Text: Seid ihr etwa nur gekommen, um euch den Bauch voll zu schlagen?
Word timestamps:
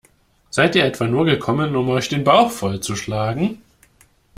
Seid 0.49 0.75
ihr 0.75 0.83
etwa 0.83 1.05
nur 1.05 1.25
gekommen, 1.25 1.75
um 1.75 1.87
euch 1.89 2.09
den 2.09 2.23
Bauch 2.23 2.49
voll 2.49 2.79
zu 2.79 2.95
schlagen? 2.95 3.61